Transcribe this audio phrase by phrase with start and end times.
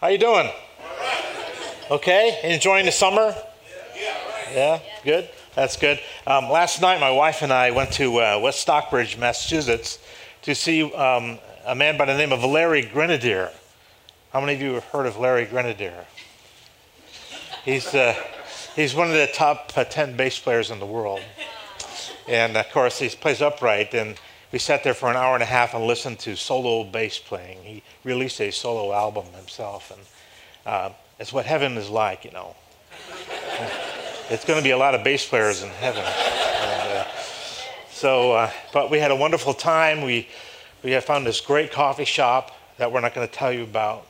[0.00, 0.48] How you doing?
[1.90, 3.34] Okay, enjoying the summer?
[4.50, 5.28] Yeah, good.
[5.54, 6.00] That's good.
[6.26, 9.98] Um, last night, my wife and I went to uh, West Stockbridge, Massachusetts,
[10.40, 13.50] to see um, a man by the name of Larry Grenadier.
[14.32, 16.06] How many of you have heard of Larry Grenadier?
[17.66, 18.14] He's uh,
[18.74, 21.20] he's one of the top uh, ten bass players in the world,
[22.26, 23.92] and of course he plays upright.
[23.92, 24.18] And
[24.52, 27.58] we sat there for an hour and a half and listened to solo bass playing.
[27.62, 30.00] He released a solo album himself, and
[30.66, 32.56] uh, it's what heaven is like, you know.
[34.30, 36.02] it's going to be a lot of bass players in heaven.
[36.02, 37.04] And, uh,
[37.90, 40.02] so, uh, but we had a wonderful time.
[40.02, 40.28] We
[40.82, 44.06] we have found this great coffee shop that we're not going to tell you about.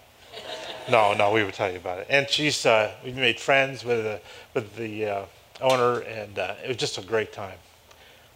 [0.88, 2.06] No, no, we would tell you about it.
[2.08, 4.20] And she's uh, we made friends with the
[4.54, 5.24] with the uh,
[5.60, 7.58] owner, and uh, it was just a great time.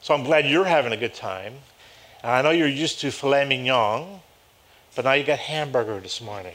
[0.02, 1.54] So I'm glad you're having a good time.
[2.24, 4.20] I know you're used to filet mignon,
[4.96, 6.54] but now you got hamburger this morning.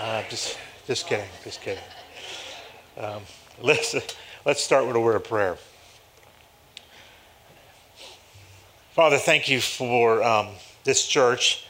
[0.00, 1.84] Uh, just, just kidding, just kidding.
[2.98, 3.22] Um,
[3.62, 3.94] let's,
[4.44, 5.58] let's start with a word of prayer.
[8.94, 10.48] Father, thank you for um,
[10.82, 11.64] this church,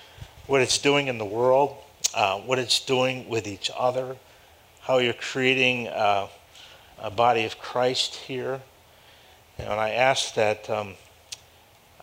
[0.47, 1.77] what it's doing in the world,
[2.15, 4.17] uh, what it's doing with each other,
[4.81, 6.27] how you're creating uh,
[6.99, 8.63] a body of Christ here.
[9.59, 10.95] And I ask that um,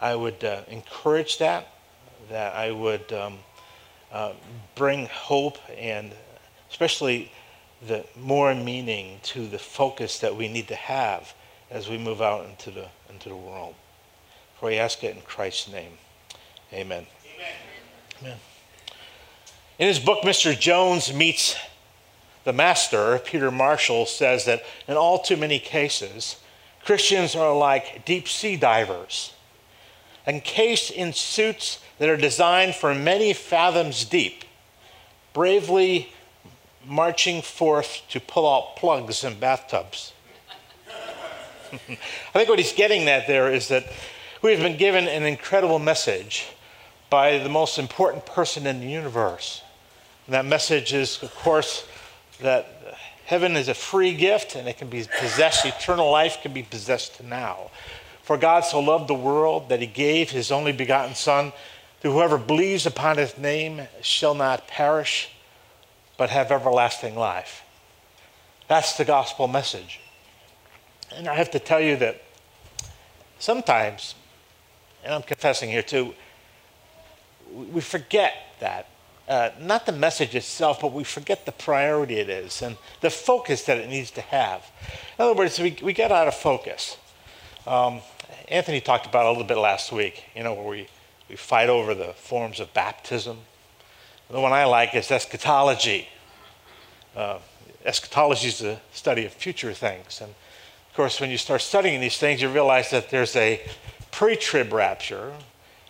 [0.02, 1.68] I would uh, encourage that,
[2.30, 3.40] that I would um,
[4.12, 4.34] uh,
[4.76, 6.12] bring hope and
[6.70, 7.32] especially
[7.88, 11.34] the more meaning to the focus that we need to have
[11.72, 13.76] as we move out into the, into the world.
[14.60, 15.94] For we ask it in Christ's name.
[16.74, 17.06] Amen.
[17.36, 17.54] Amen.
[18.22, 18.38] Amen.
[19.80, 20.58] In his book, Mr.
[20.58, 21.56] Jones Meets
[22.44, 26.38] the Master, Peter Marshall says that in all too many cases,
[26.84, 29.34] Christians are like deep sea divers
[30.30, 34.46] encased in suits that are designed for many fathoms deep,
[35.34, 36.14] bravely
[36.86, 40.14] marching forth to pull out plugs in bathtubs.
[41.72, 41.98] I
[42.34, 43.92] think what he's getting at there is that
[44.42, 46.48] we've been given an incredible message
[47.10, 49.64] by the most important person in the universe.
[50.28, 51.88] And that message is, of course,
[52.42, 56.64] that heaven is a free gift and it can be possessed, eternal life can be
[56.64, 57.72] possessed now.
[58.30, 61.52] For God so loved the world that he gave his only begotten Son,
[62.02, 65.32] that whoever believes upon his name shall not perish,
[66.16, 67.64] but have everlasting life.
[68.68, 70.00] That's the gospel message.
[71.16, 72.22] And I have to tell you that
[73.40, 74.14] sometimes,
[75.04, 76.14] and I'm confessing here too,
[77.52, 78.90] we forget that.
[79.28, 83.64] Uh, not the message itself, but we forget the priority it is and the focus
[83.64, 84.70] that it needs to have.
[85.18, 86.96] In other words, we, we get out of focus.
[87.66, 88.02] Um,
[88.48, 90.88] Anthony talked about a little bit last week, you know, where we,
[91.30, 93.38] we fight over the forms of baptism.
[94.30, 96.08] The one I like is eschatology.
[97.16, 97.40] Uh,
[97.86, 100.22] eschatology is the study of future things.
[100.22, 103.62] And of course, when you start studying these things, you realize that there's a
[104.12, 105.34] pre trib rapture,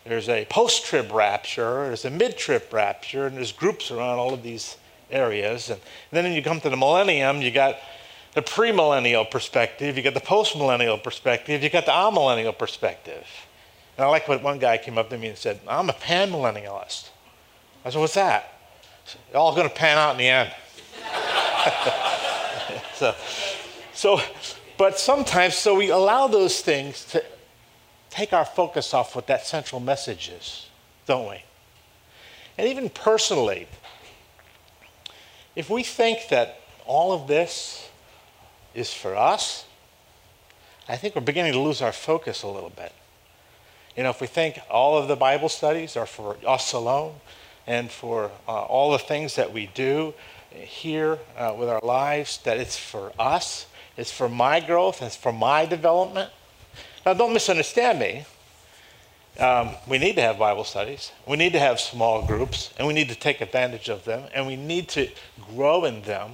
[0.05, 4.33] there's a post trib rapture, there's a mid trib rapture, and there's groups around all
[4.33, 4.77] of these
[5.11, 5.69] areas.
[5.69, 7.77] And, and then when you come to the millennium, you got
[8.33, 13.25] the premillennial perspective, you got the postmillennial perspective, you got the amillennial perspective.
[13.97, 17.09] And I like what one guy came up to me and said, I'm a panmillennialist.
[17.83, 18.53] I said, What's that?
[19.05, 20.53] Said, all going to pan out in the end.
[22.93, 23.15] so,
[23.93, 24.21] so,
[24.77, 27.23] but sometimes, so we allow those things to
[28.09, 30.67] take our focus off what that central message is,
[31.05, 31.43] don't we?
[32.57, 33.67] And even personally,
[35.55, 37.88] if we think that all of this
[38.73, 39.65] is for us,
[40.87, 42.93] I think we're beginning to lose our focus a little bit.
[43.95, 47.15] You know, if we think all of the Bible studies are for us alone
[47.67, 50.13] and for uh, all the things that we do
[50.51, 55.33] here uh, with our lives, that it's for us, it's for my growth, it's for
[55.33, 56.31] my development.
[57.05, 58.25] Now, don't misunderstand me.
[59.37, 61.11] Um, we need to have Bible studies.
[61.27, 64.47] We need to have small groups, and we need to take advantage of them, and
[64.47, 65.09] we need to
[65.55, 66.31] grow in them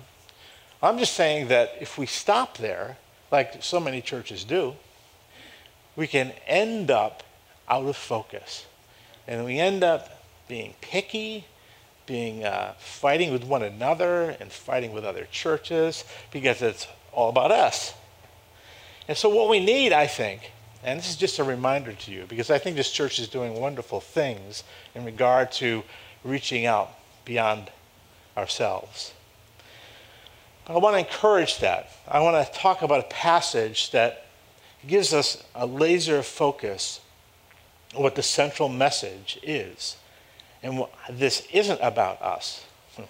[0.82, 2.98] I'm just saying that if we stop there,
[3.32, 4.76] like so many churches do,
[5.96, 7.24] we can end up
[7.68, 8.66] out of focus.
[9.28, 11.46] And we end up being picky,
[12.06, 17.52] being uh, fighting with one another and fighting with other churches because it's all about
[17.52, 17.94] us.
[19.08, 20.52] And so, what we need, I think,
[20.84, 23.60] and this is just a reminder to you because I think this church is doing
[23.60, 24.64] wonderful things
[24.94, 25.84] in regard to
[26.24, 26.92] reaching out
[27.24, 27.72] beyond
[28.38, 29.14] ourselves.
[30.68, 31.92] I want to encourage that.
[32.08, 34.26] I want to talk about a passage that
[34.88, 37.02] gives us a laser focus
[37.96, 39.98] on what the central message is.
[40.64, 42.66] And this isn't about us.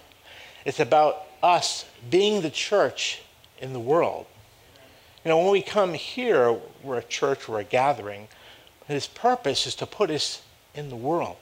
[0.66, 3.22] It's about us being the church
[3.60, 4.26] in the world.
[5.24, 8.28] You know, when we come here, we're a church, we're a gathering.
[8.88, 10.42] His purpose is to put us
[10.74, 11.38] in the world.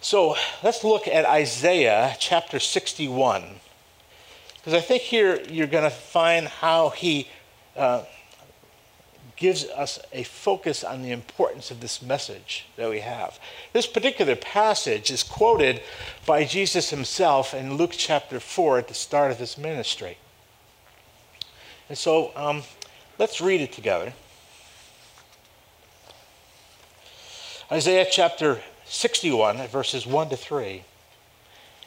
[0.00, 3.60] So let's look at Isaiah chapter 61.
[4.62, 7.26] Because I think here you're going to find how he
[7.76, 8.04] uh,
[9.34, 13.40] gives us a focus on the importance of this message that we have.
[13.72, 15.82] This particular passage is quoted
[16.24, 20.16] by Jesus himself in Luke chapter 4 at the start of his ministry.
[21.88, 22.62] And so um,
[23.18, 24.12] let's read it together.
[27.72, 30.84] Isaiah chapter 61, verses 1 to 3.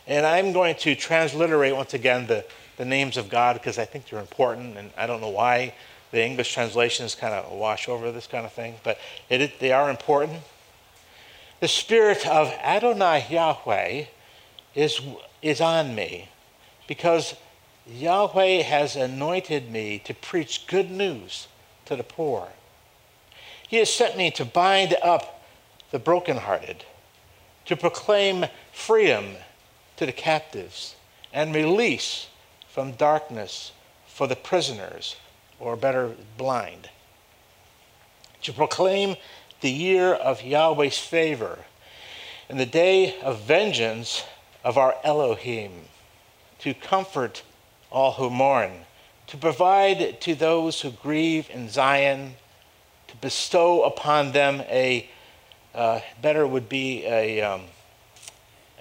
[0.07, 2.44] And I'm going to transliterate once again the,
[2.77, 5.74] the names of God because I think they're important, and I don't know why
[6.12, 8.98] the English translations kind of wash over this kind of thing, but
[9.30, 10.42] it, they are important.
[11.60, 14.06] The spirit of Adonai Yahweh
[14.75, 15.01] is,
[15.42, 16.30] is on me
[16.88, 17.36] because
[17.88, 21.48] Yahweh has anointed me to preach good news
[21.86, 22.50] to the poor.
[23.68, 25.44] He has sent me to bind up
[25.92, 26.83] the brokenhearted,
[27.66, 29.36] to proclaim freedom
[29.98, 30.95] to the captives,
[31.33, 32.28] and release
[32.75, 33.72] from darkness
[34.06, 35.16] for the prisoners
[35.62, 36.89] or better, blind,
[38.42, 39.16] to proclaim
[39.62, 41.60] the year of Yahweh's favor
[42.50, 44.25] and the day of vengeance
[44.62, 45.72] of our Elohim,
[46.60, 47.44] to comfort
[47.89, 48.74] all who mourn,
[49.28, 52.36] to provide to those who grieve in Zion,
[53.07, 55.10] to bestow upon them a
[55.74, 57.62] uh, better would be a, um,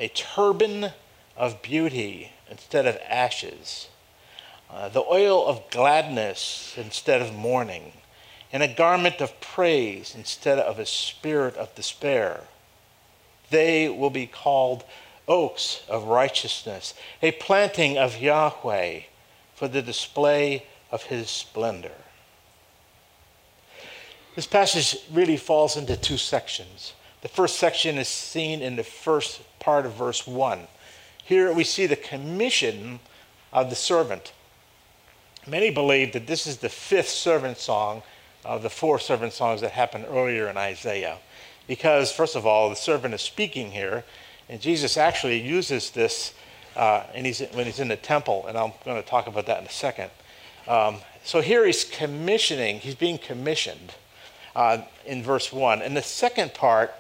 [0.01, 0.91] a turban
[1.37, 3.89] of beauty instead of ashes
[4.75, 7.93] uh, the oil of gladness instead of mourning,
[8.53, 12.41] and a garment of praise instead of a spirit of despair.
[13.51, 14.85] They will be called
[15.29, 19.03] oaks of righteousness, a planting of Yahweh
[19.55, 21.93] for the display of his splendor.
[24.35, 26.95] This passage really falls into two sections.
[27.23, 30.67] The first section is seen in the first part of verse 1.
[31.25, 33.01] Here we see the commission
[33.53, 34.33] of the servant.
[35.47, 38.03] Many believe that this is the fifth servant song
[38.45, 41.19] of the four servant songs that happened earlier in Isaiah.
[41.67, 44.05] Because, first of all, the servant is speaking here,
[44.49, 46.35] and Jesus actually uses this
[46.77, 49.61] uh, and he's, when he's in the temple, and I'm going to talk about that
[49.61, 50.11] in a second.
[50.67, 53.95] Um, so here he's commissioning, he's being commissioned
[54.57, 55.83] uh, in verse 1.
[55.83, 56.93] And the second part,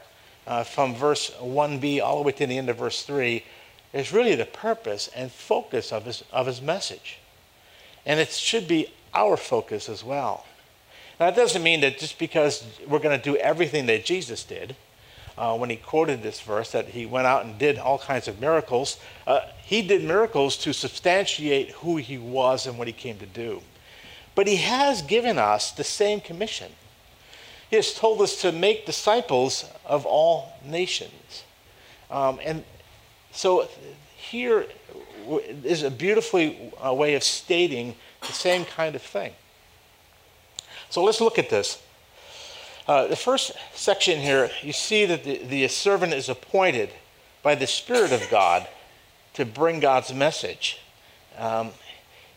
[0.46, 3.42] uh, from verse 1b all the way to the end of verse 3,
[3.94, 7.18] is really the purpose and focus of his, of his message.
[8.04, 10.44] And it should be our focus as well.
[11.18, 14.74] Now, that doesn't mean that just because we're going to do everything that Jesus did,
[15.38, 18.40] uh, when he quoted this verse, that he went out and did all kinds of
[18.40, 23.26] miracles, uh, he did miracles to substantiate who he was and what he came to
[23.26, 23.62] do.
[24.34, 26.72] But he has given us the same commission.
[27.70, 31.44] He has told us to make disciples of all nations.
[32.10, 32.64] Um, and
[33.34, 33.68] so
[34.16, 34.66] here
[35.64, 39.32] is a beautifully uh, way of stating the same kind of thing.
[40.90, 41.82] So let's look at this.
[42.86, 46.90] Uh, the first section here, you see that the, the servant is appointed
[47.42, 48.68] by the Spirit of God
[49.34, 50.78] to bring God's message.
[51.38, 51.70] Um,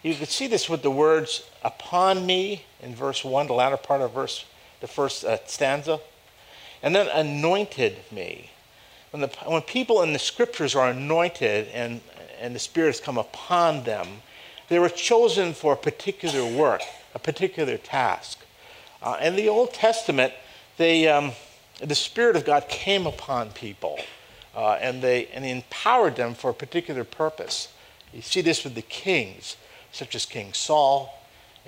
[0.01, 4.01] you can see this with the words upon me in verse 1, the latter part
[4.01, 4.45] of verse,
[4.79, 5.99] the first uh, stanza,
[6.81, 8.51] and then anointed me.
[9.11, 12.01] When, the, when people in the scriptures are anointed and
[12.39, 14.07] and the Spirit has come upon them,
[14.69, 16.81] they were chosen for a particular work,
[17.15, 18.39] a particular task.
[19.01, 20.33] Uh, in the Old Testament,
[20.77, 21.31] they, um,
[21.79, 23.99] the Spirit of God came upon people
[24.55, 27.69] uh, and, they, and he empowered them for a particular purpose.
[28.13, 29.55] You see this with the kings,
[29.91, 31.13] such as King Saul,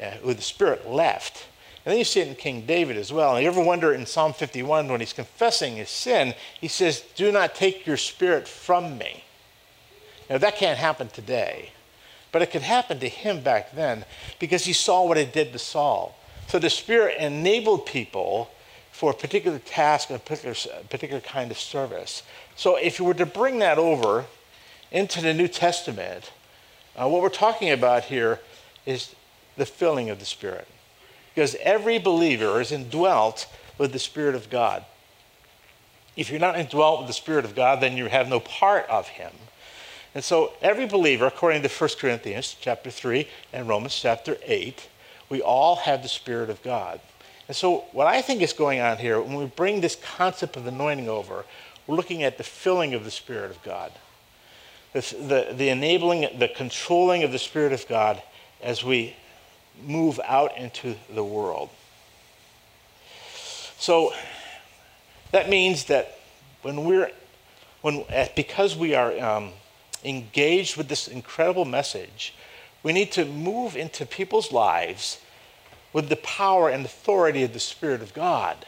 [0.02, 1.48] uh, who the Spirit left.
[1.86, 3.36] And then you see it in King David as well.
[3.36, 7.32] And you ever wonder in Psalm 51 when he's confessing his sin, he says, Do
[7.32, 9.24] not take your spirit from me.
[10.30, 11.72] Now, that can't happen today,
[12.32, 14.06] but it could happen to him back then
[14.38, 16.16] because he saw what it did to Saul.
[16.48, 18.52] So the Spirit enabled people
[18.92, 20.56] for a particular task, and a particular,
[20.90, 22.24] particular kind of service.
[22.56, 24.26] So if you were to bring that over
[24.92, 26.32] into the New Testament,
[26.96, 28.40] uh, what we're talking about here
[28.86, 29.16] is
[29.58, 30.68] the filling of the Spirit.
[31.40, 34.84] Because every believer is indwelt with the Spirit of God.
[36.18, 39.08] If you're not indwelt with the Spirit of God, then you have no part of
[39.08, 39.32] Him.
[40.14, 44.90] And so every believer, according to 1 Corinthians chapter 3 and Romans chapter 8,
[45.30, 47.00] we all have the Spirit of God.
[47.48, 50.68] And so what I think is going on here, when we bring this concept of
[50.68, 51.46] anointing over,
[51.88, 53.94] we're looking at the filling of the Spirit of God.
[54.92, 58.22] the, the, the enabling, the controlling of the Spirit of God
[58.62, 59.16] as we
[59.86, 61.70] move out into the world.
[63.78, 64.14] So
[65.32, 66.20] that means that
[66.62, 67.12] when we're,
[67.82, 68.04] when,
[68.36, 69.52] because we are um,
[70.04, 72.34] engaged with this incredible message,
[72.84, 75.20] we need to move into people's lives
[75.94, 78.66] with the power and authority of the Spirit of God,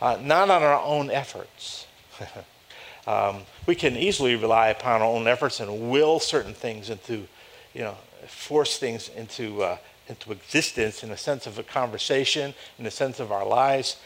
[0.00, 1.86] uh, not on our own efforts.
[3.06, 7.26] um, we can easily rely upon our own efforts and will certain things into,
[7.74, 9.76] you know, force things into, uh,
[10.10, 13.96] into existence in a sense of a conversation, in the sense of our lives.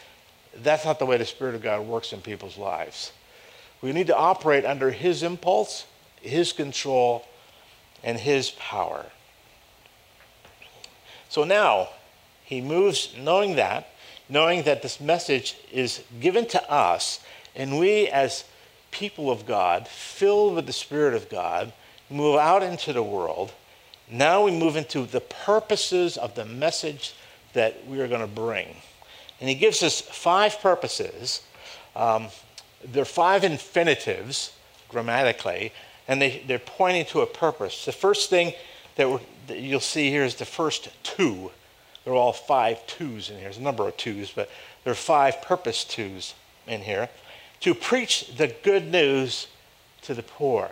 [0.55, 3.11] That's not the way the Spirit of God works in people's lives.
[3.81, 5.85] We need to operate under His impulse,
[6.21, 7.25] His control,
[8.03, 9.07] and His power.
[11.27, 11.89] So now,
[12.45, 13.89] he moves knowing that,
[14.29, 17.19] knowing that this message is given to us,
[17.55, 18.45] and we, as
[18.91, 21.73] people of God, filled with the Spirit of God,
[22.09, 23.51] move out into the world.
[24.09, 27.13] Now we move into the purposes of the message
[27.53, 28.67] that we are going to bring.
[29.39, 31.41] And he gives us five purposes.
[31.95, 32.27] Um,
[32.83, 34.53] they're five infinitives
[34.89, 35.73] grammatically,
[36.07, 37.85] and they, they're pointing to a purpose.
[37.85, 38.53] The first thing
[38.95, 41.51] that, that you'll see here is the first two.
[42.03, 43.45] They're all five twos in here.
[43.45, 44.49] There's a number of twos, but
[44.83, 46.35] there are five purpose twos
[46.67, 47.09] in here.
[47.61, 49.47] To preach the good news
[50.03, 50.69] to the poor.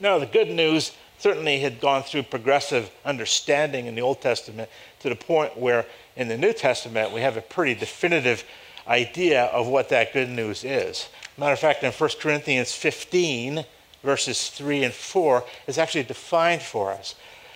[0.00, 4.68] Now, the good news certainly had gone through progressive understanding in the Old Testament
[5.00, 8.44] to the point where in the New Testament we have a pretty definitive
[8.86, 11.08] idea of what that good news is.
[11.36, 13.64] Matter of fact, in 1 Corinthians 15,
[14.02, 17.14] verses 3 and 4, is actually defined for us.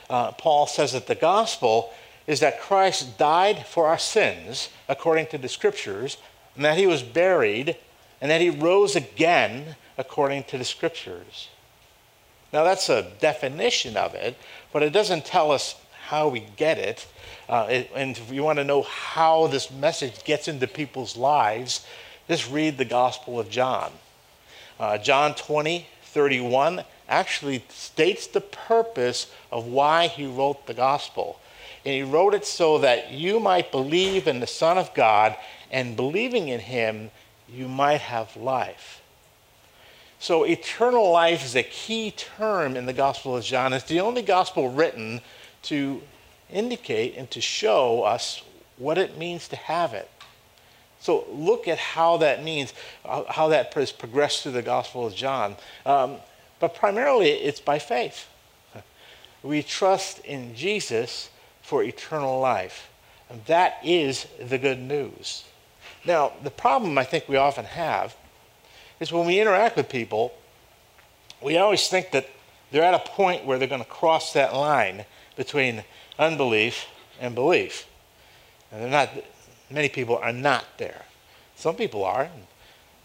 [0.08, 1.92] Uh, Paul says that the gospel
[2.26, 6.16] is that Christ died for our sins, according to the scriptures,
[6.56, 7.76] and that he was buried,
[8.20, 11.48] and that he rose again, according to the scriptures.
[12.52, 14.36] Now, that's a definition of it,
[14.72, 15.76] but it doesn't tell us
[16.06, 17.06] how we get it.
[17.48, 21.86] Uh, it and if you want to know how this message gets into people's lives,
[22.26, 23.92] just read the Gospel of John.
[24.78, 31.38] Uh, John 20, 31 actually states the purpose of why he wrote the Gospel.
[31.84, 35.36] And he wrote it so that you might believe in the Son of God,
[35.70, 37.10] and believing in him,
[37.48, 38.99] you might have life.
[40.22, 43.72] So, eternal life is a key term in the Gospel of John.
[43.72, 45.22] It's the only gospel written
[45.62, 46.02] to
[46.50, 48.42] indicate and to show us
[48.76, 50.10] what it means to have it.
[51.00, 52.74] So, look at how that means,
[53.06, 55.56] uh, how that has progressed through the Gospel of John.
[55.86, 56.16] Um,
[56.58, 58.28] but primarily, it's by faith.
[59.42, 61.30] We trust in Jesus
[61.62, 62.90] for eternal life.
[63.30, 65.44] And that is the good news.
[66.04, 68.14] Now, the problem I think we often have
[69.00, 70.32] is when we interact with people,
[71.42, 72.28] we always think that
[72.70, 75.04] they're at a point where they're going to cross that line
[75.36, 75.82] between
[76.18, 76.86] unbelief
[77.18, 77.86] and belief.
[78.70, 79.10] And they're not,
[79.70, 81.02] many people are not there.
[81.56, 82.28] Some people are.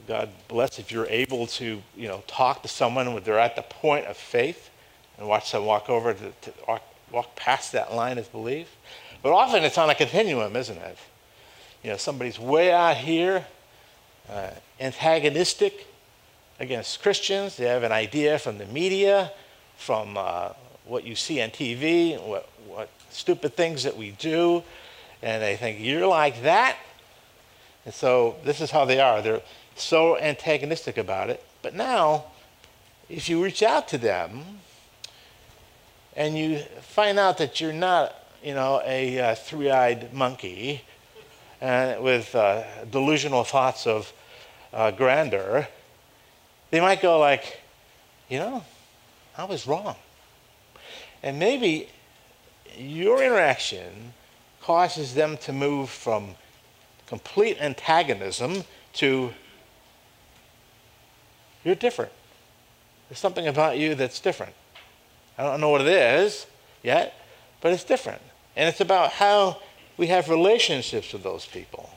[0.08, 3.64] God bless if you're able to, you know, talk to someone when they're at the
[3.64, 4.70] point of faith
[5.18, 8.76] and watch them walk over to, to walk, walk past that line of belief.
[9.24, 10.98] But often it's on a continuum, isn't it?
[11.84, 13.46] You know, somebody's way out here,
[14.30, 15.88] uh, antagonistic
[16.60, 17.58] against Christians.
[17.58, 19.32] They have an idea from the media,
[19.78, 20.50] from uh,
[20.86, 24.64] what you see on TV, what, what stupid things that we do,
[25.22, 26.78] and they think, you're like that?
[27.86, 29.22] And so this is how they are.
[29.22, 29.42] They're
[29.76, 31.44] so antagonistic about it.
[31.62, 32.26] But now,
[33.10, 34.44] if you reach out to them
[36.16, 40.84] and you find out that you're not, you know, a uh, three-eyed monkey
[41.62, 44.12] uh, with uh, delusional thoughts of
[44.74, 45.68] uh, grandeur,
[46.72, 47.60] they might go like,
[48.30, 48.64] you know,
[49.38, 49.96] I was wrong.
[51.24, 51.90] And maybe
[52.78, 54.14] your interaction
[54.62, 56.36] causes them to move from
[57.08, 59.34] complete antagonism to
[61.64, 62.12] you're different.
[63.10, 64.54] There's something about you that's different.
[65.38, 66.46] I don't know what it is
[66.84, 67.16] yet,
[67.60, 68.22] but it's different.
[68.56, 69.62] And it's about how
[69.98, 71.90] we have relationships with those people.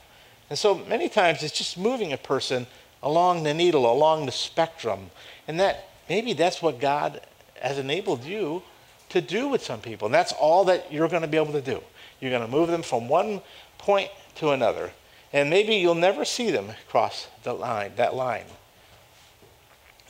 [0.49, 2.67] And so many times it's just moving a person
[3.03, 5.11] along the needle, along the spectrum.
[5.47, 7.21] And that maybe that's what God
[7.61, 8.63] has enabled you
[9.09, 10.07] to do with some people.
[10.07, 11.81] And that's all that you're going to be able to do.
[12.19, 13.41] You're going to move them from one
[13.77, 14.91] point to another.
[15.31, 18.45] And maybe you'll never see them cross the line, that line.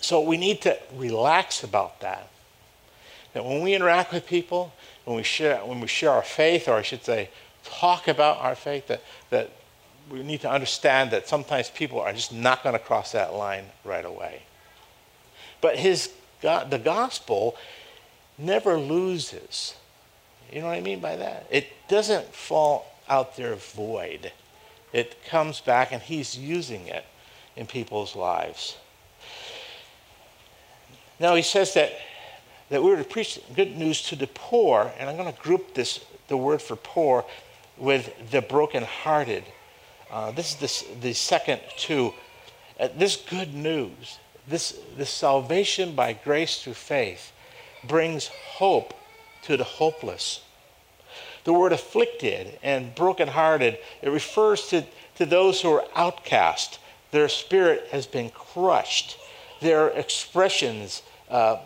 [0.02, 2.30] So we need to relax about that.
[3.34, 4.74] That when we interact with people,
[5.06, 7.30] when we share, when we share our faith, or I should say,
[7.72, 9.52] talk about our faith, that, that
[10.10, 13.66] we need to understand that sometimes people are just not going to cross that line
[13.84, 14.44] right away.
[15.62, 16.12] But his
[16.42, 17.56] the gospel
[18.38, 19.76] never loses.
[20.52, 21.48] You know what I mean by that?
[21.50, 24.32] It doesn't fall out there void.
[24.94, 27.06] It comes back and he's using it
[27.56, 28.78] in people's lives.
[31.20, 31.92] Now he says that,
[32.70, 35.74] that we were to preach good news to the poor, and I'm going to group
[35.74, 36.00] this,
[36.30, 37.26] the word for poor,
[37.80, 39.44] with the brokenhearted.
[40.12, 42.14] Uh, this is this, the second two.
[42.80, 47.32] Uh, this good news, this, this salvation by grace through faith,
[47.88, 48.94] brings hope
[49.44, 50.42] to the hopeless.
[51.46, 56.80] The word afflicted and brokenhearted, it refers to, to those who are outcast.
[57.12, 59.18] Their spirit has been crushed.
[59.62, 61.58] Their expressions uh,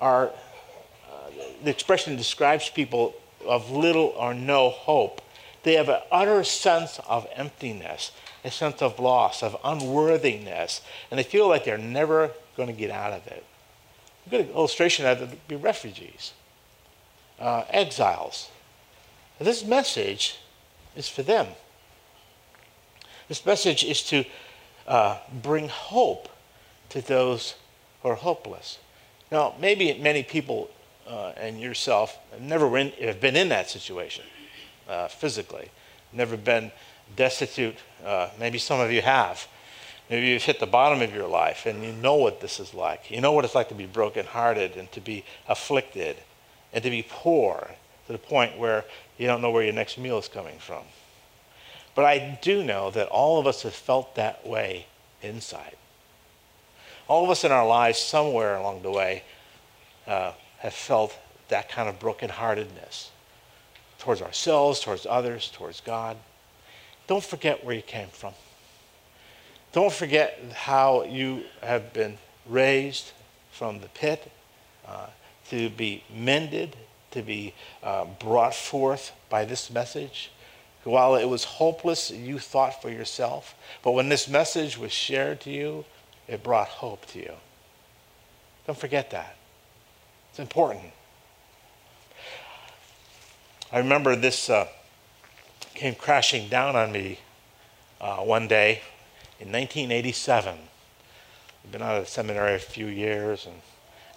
[0.00, 1.30] are, uh,
[1.64, 3.14] the expression describes people
[3.46, 5.21] of little or no hope.
[5.62, 8.10] They have an utter sense of emptiness,
[8.44, 12.90] a sense of loss, of unworthiness, and they feel like they're never going to get
[12.90, 13.44] out of it.
[14.26, 16.32] A good illustration of that would be refugees,
[17.38, 18.50] uh, exiles.
[19.38, 20.38] This message
[20.96, 21.46] is for them.
[23.28, 24.24] This message is to
[24.86, 26.28] uh, bring hope
[26.90, 27.54] to those
[28.02, 28.78] who are hopeless.
[29.30, 30.70] Now, maybe many people
[31.06, 34.24] uh, and yourself have never been, have been in that situation
[34.88, 35.70] uh, physically,
[36.12, 36.72] never been
[37.16, 37.76] destitute.
[38.04, 39.46] Uh, maybe some of you have.
[40.10, 43.10] Maybe you've hit the bottom of your life and you know what this is like.
[43.10, 46.16] You know what it's like to be brokenhearted and to be afflicted
[46.72, 47.70] and to be poor
[48.06, 48.84] to the point where
[49.16, 50.82] you don't know where your next meal is coming from.
[51.94, 54.86] But I do know that all of us have felt that way
[55.22, 55.76] inside.
[57.08, 59.24] All of us in our lives, somewhere along the way,
[60.06, 61.16] uh, have felt
[61.48, 63.08] that kind of brokenheartedness
[64.02, 66.16] towards ourselves, towards others, towards God.
[67.06, 68.34] Don't forget where you came from.
[69.72, 72.18] Don't forget how you have been
[72.48, 73.12] raised
[73.52, 74.28] from the pit
[74.88, 75.06] uh,
[75.50, 76.74] to be mended,
[77.12, 80.32] to be uh, brought forth by this message.
[80.82, 83.54] While it was hopeless, you thought for yourself.
[83.84, 85.84] But when this message was shared to you,
[86.26, 87.34] it brought hope to you.
[88.66, 89.36] Don't forget that.
[90.30, 90.90] It's important.
[93.72, 94.68] I remember this uh,
[95.72, 97.20] came crashing down on me
[98.02, 98.82] uh, one day
[99.40, 100.58] in 1987.
[101.64, 103.54] I've been out of the seminary a few years, and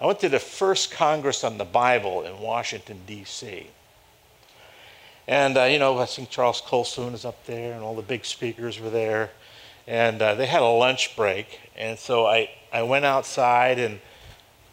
[0.01, 3.67] I went to the first Congress on the Bible in Washington, D.C.
[5.25, 8.25] And, uh, you know, I think Charles Colson is up there, and all the big
[8.25, 9.29] speakers were there.
[9.87, 14.01] And uh, they had a lunch break, and so I, I went outside and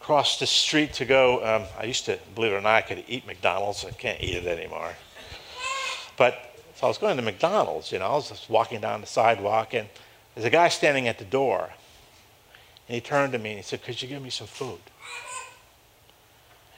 [0.03, 1.45] crossed the street to go.
[1.45, 3.85] Um, I used to, believe it or not, I could eat McDonald's.
[3.85, 4.93] I can't eat it anymore.
[6.19, 9.07] But so I was going to McDonald's, you know, I was just walking down the
[9.07, 9.89] sidewalk, and
[10.35, 11.71] there's a guy standing at the door.
[12.89, 14.81] And he turned to me and he said, Could you give me some food?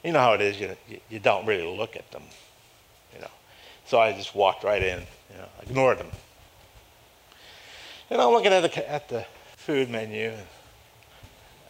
[0.05, 0.77] You know how it is, you,
[1.09, 2.25] you, don't really look at them,
[3.15, 3.31] you know.
[3.87, 6.11] So I just walked right in, you know, ignored them.
[8.11, 9.25] And I'm looking at the, at the
[9.57, 10.33] food menu,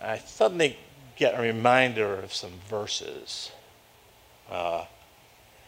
[0.01, 0.77] and I suddenly
[1.17, 3.53] get a reminder of some verses.
[4.51, 4.85] Uh,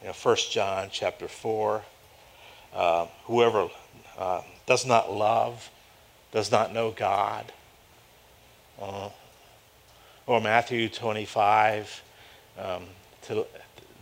[0.01, 1.83] you know, 1 John chapter 4.
[2.75, 3.69] Uh, whoever
[4.19, 5.71] uh, does not love
[6.33, 7.53] does not know God.
[8.81, 9.09] Uh,
[10.27, 12.03] or Matthew 25.
[12.59, 12.85] Um,
[13.23, 13.47] to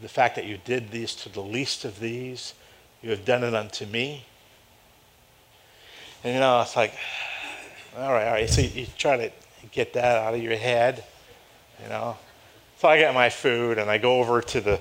[0.00, 2.54] the fact that you did these to the least of these,
[3.02, 4.24] you have done it unto me.
[6.22, 6.94] And you know, it's like,
[7.96, 8.48] all right, all right.
[8.48, 9.30] So you, you try to
[9.72, 11.04] get that out of your head
[11.82, 12.16] you know.
[12.78, 14.80] So I get my food and I go over to the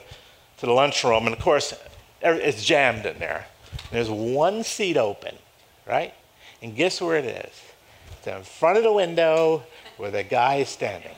[0.58, 1.74] to the lunchroom, and of course,
[2.22, 3.48] it's jammed in there.
[3.92, 5.36] There's one seat open,
[5.88, 6.14] right?
[6.62, 7.62] And guess where it is?
[8.18, 9.64] It's in front of the window
[9.98, 11.16] where the guy is standing.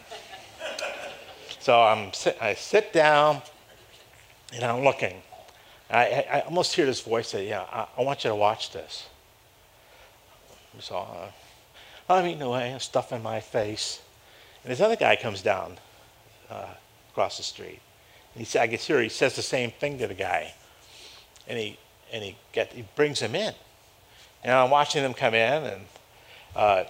[1.59, 2.11] So I'm
[2.41, 3.41] I sit down
[4.53, 5.21] and I'm looking.
[5.89, 9.07] I, I almost hear this voice say, "Yeah, I, I want you to watch this."
[10.79, 11.27] So uh,
[12.09, 14.01] I'm eating away and stuff in my face.
[14.65, 15.77] And this other guy comes down
[16.49, 16.65] uh,
[17.11, 17.79] across the street.
[18.33, 20.55] And he, I guess here he says the same thing to the guy.
[21.47, 21.77] And he,
[22.11, 23.53] and he, get, he brings him in.
[24.43, 25.81] And I'm watching them come in, and
[26.55, 26.83] uh,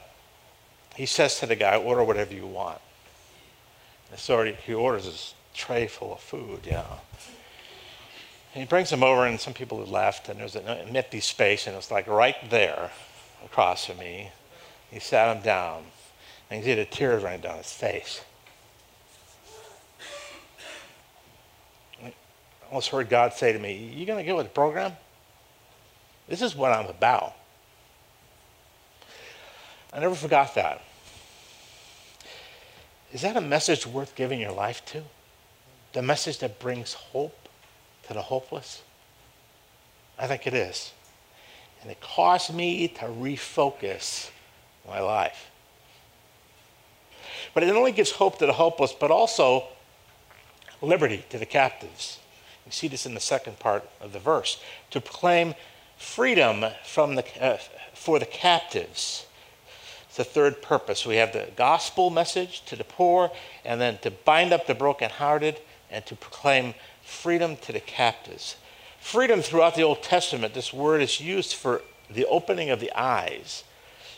[0.95, 2.79] he says to the guy, order whatever you want.
[4.09, 6.99] And so he orders this tray full of food, you know.
[8.53, 11.67] And he brings them over, and some people had left, and there's an empty space,
[11.67, 12.91] and it's like right there
[13.43, 14.31] across from me.
[14.91, 15.83] He sat him down.
[16.49, 18.21] And you see the tears running down his face.
[22.03, 22.13] I
[22.69, 24.93] almost heard God say to me, You going to get with the program?
[26.27, 27.35] This is what I'm about.
[29.93, 30.81] I never forgot that.
[33.13, 35.03] Is that a message worth giving your life to?
[35.93, 37.47] The message that brings hope
[38.07, 38.83] to the hopeless?
[40.19, 40.91] I think it is.
[41.81, 44.31] And it caused me to refocus
[44.87, 45.49] my life.
[47.55, 49.63] But it not only gives hope to the hopeless, but also
[50.81, 52.19] liberty to the captives.
[52.65, 54.61] You see this in the second part of the verse.
[54.91, 55.55] To proclaim
[55.97, 57.57] freedom from the, uh,
[57.93, 59.25] for the captives.
[60.07, 61.05] It's the third purpose.
[61.05, 63.31] We have the gospel message to the poor,
[63.63, 68.57] and then to bind up the brokenhearted, and to proclaim freedom to the captives.
[68.99, 73.63] Freedom throughout the Old Testament, this word is used for the opening of the eyes.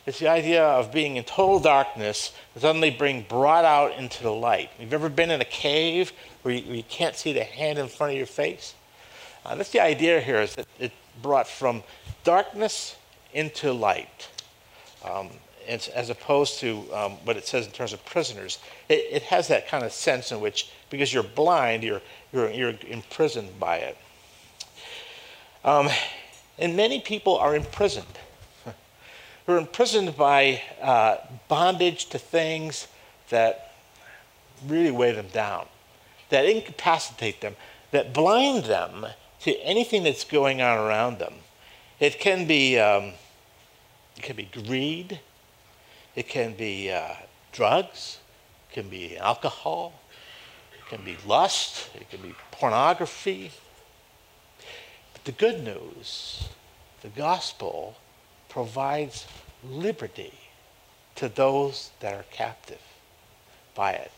[0.07, 4.31] It's the idea of being in total darkness, and suddenly being brought out into the
[4.31, 4.69] light.
[4.79, 7.89] You've ever been in a cave where you, where you can't see the hand in
[7.89, 8.73] front of your face?
[9.45, 11.83] Uh, that's the idea here, is that it brought from
[12.23, 12.95] darkness
[13.33, 14.29] into light.
[15.03, 15.29] Um,
[15.67, 18.59] as, opposed to um, what it says in terms of prisoners.
[18.87, 22.73] It, it, has that kind of sense in which, because you're blind, you're, you're, you're
[22.87, 23.97] imprisoned by it.
[25.65, 25.89] Um,
[26.57, 28.05] and many people are imprisoned.
[29.47, 32.89] They're imprisoned by uh, bondage to things
[33.29, 33.71] that
[34.67, 35.67] really weigh them down,
[36.29, 37.55] that incapacitate them,
[37.91, 39.05] that blind them
[39.41, 41.33] to anything that's going on around them.
[42.01, 43.13] It can be, um,
[44.17, 45.21] it can be greed,
[46.13, 47.13] it can be uh,
[47.53, 48.19] drugs,
[48.69, 49.93] it can be alcohol,
[50.77, 53.51] it can be lust, it can be pornography.
[55.13, 56.49] But the good news,
[57.01, 57.95] the gospel,
[58.57, 59.27] provides
[59.69, 60.33] liberty
[61.13, 62.81] to those that are captive
[63.75, 64.11] by it.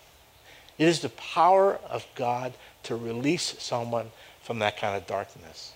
[0.78, 5.74] It is the power of God to release someone from that kind of darkness.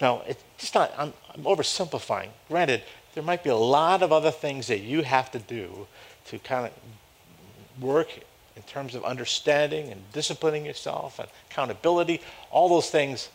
[0.00, 2.30] Now, it's just not, I'm, I'm oversimplifying.
[2.48, 5.86] Granted, there might be a lot of other things that you have to do
[6.28, 8.08] to kind of work
[8.56, 12.22] in terms of understanding and disciplining yourself and accountability.
[12.50, 13.28] All those things,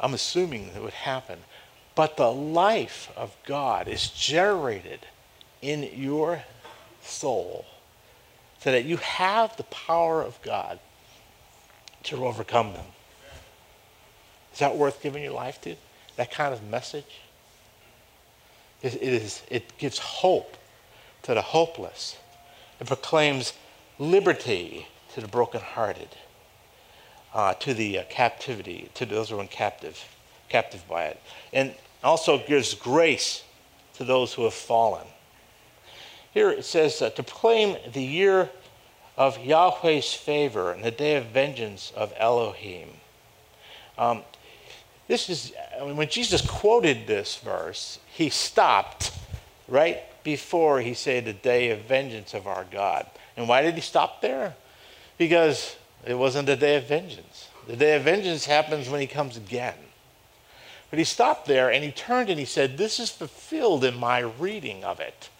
[0.00, 1.38] I'm assuming that would happen.
[2.00, 5.00] But the life of God is generated
[5.60, 6.44] in your
[7.02, 7.66] soul
[8.58, 10.80] so that you have the power of God
[12.04, 12.86] to overcome them.
[14.54, 15.76] Is that worth giving your life to?
[16.16, 17.20] That kind of message?
[18.80, 20.56] It, it, is, it gives hope
[21.24, 22.16] to the hopeless.
[22.80, 23.52] It proclaims
[23.98, 26.08] liberty to the brokenhearted,
[27.34, 30.02] uh, to the uh, captivity, to those who are in captive,
[30.48, 31.20] captive by it.
[31.52, 33.44] And also gives grace
[33.94, 35.06] to those who have fallen.
[36.32, 38.50] Here it says uh, to proclaim the year
[39.16, 42.88] of Yahweh's favor and the day of vengeance of Elohim.
[43.98, 44.22] Um,
[45.08, 49.12] this is, I mean, when Jesus quoted this verse, he stopped
[49.68, 53.06] right before he said the day of vengeance of our God.
[53.36, 54.54] And why did he stop there?
[55.18, 57.48] Because it wasn't the day of vengeance.
[57.66, 59.74] The day of vengeance happens when he comes again.
[60.90, 64.18] But he stopped there and he turned and he said, This is fulfilled in my
[64.18, 65.30] reading of it.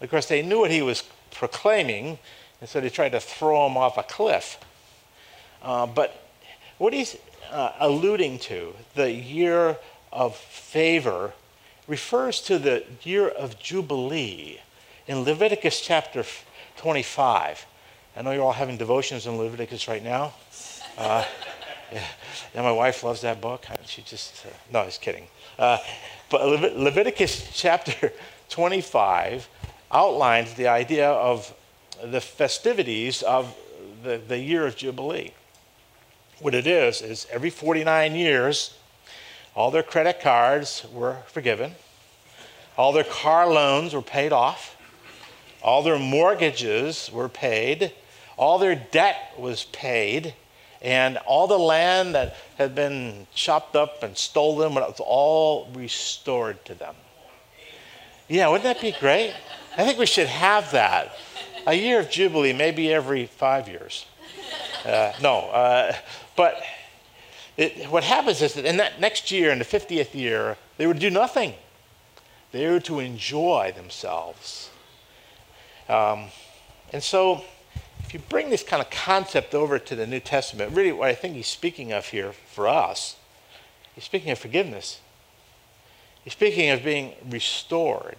[0.00, 2.18] Of course, they knew what he was proclaiming,
[2.60, 4.58] and so they tried to throw him off a cliff.
[5.62, 6.28] Uh, but
[6.78, 7.16] what he's
[7.50, 9.76] uh, alluding to, the year
[10.12, 11.32] of favor,
[11.86, 14.60] refers to the year of Jubilee
[15.06, 16.24] in Leviticus chapter
[16.76, 17.66] 25.
[18.16, 20.32] I know you're all having devotions in Leviticus right now.
[20.96, 21.24] Uh,
[21.92, 23.66] yeah, my wife loves that book.
[23.86, 25.26] She just, uh, no, I was kidding.
[25.58, 25.78] Uh,
[26.30, 28.12] but Levit- Leviticus chapter
[28.48, 29.48] 25
[29.92, 31.54] outlines the idea of
[32.02, 33.54] the festivities of
[34.02, 35.32] the, the year of Jubilee.
[36.40, 38.76] What it is, is every 49 years,
[39.54, 41.72] all their credit cards were forgiven,
[42.76, 44.76] all their car loans were paid off,
[45.62, 47.92] all their mortgages were paid,
[48.36, 50.34] all their debt was paid,
[50.84, 56.74] and all the land that had been chopped up and stolen was all restored to
[56.74, 56.94] them.
[58.28, 59.34] Yeah, wouldn't that be great?
[59.78, 61.16] I think we should have that.
[61.66, 64.04] A year of Jubilee, maybe every five years.
[64.84, 65.96] Uh, no, uh,
[66.36, 66.62] but
[67.56, 70.98] it, what happens is that in that next year, in the 50th year, they would
[70.98, 71.54] do nothing.
[72.52, 74.68] They were to enjoy themselves.
[75.88, 76.26] Um,
[76.92, 77.42] and so,
[78.04, 81.14] if you bring this kind of concept over to the New Testament, really what I
[81.14, 83.16] think he's speaking of here for us,
[83.94, 85.00] he's speaking of forgiveness.
[86.22, 88.18] He's speaking of being restored.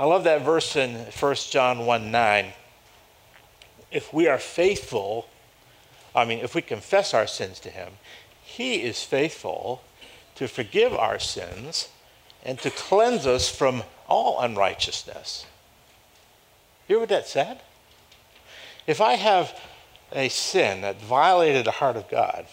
[0.00, 2.52] I love that verse in 1 John 1 9.
[3.92, 5.28] If we are faithful,
[6.14, 7.92] I mean, if we confess our sins to him,
[8.42, 9.82] he is faithful
[10.34, 11.88] to forgive our sins
[12.44, 15.46] and to cleanse us from all unrighteousness.
[16.88, 17.60] You hear what that said?
[18.86, 19.58] If I have
[20.12, 22.46] a sin that violated the heart of God,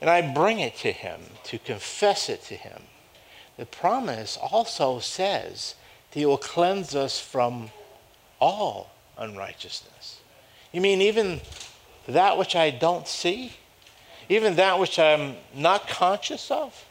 [0.00, 2.82] and I bring it to Him to confess it to Him,
[3.56, 5.74] the promise also says
[6.10, 7.70] that He will cleanse us from
[8.40, 10.20] all unrighteousness.
[10.72, 11.40] You mean even
[12.06, 13.52] that which I don't see?
[14.28, 16.84] Even that which I'm not conscious of?